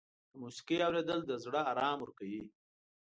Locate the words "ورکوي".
2.01-2.43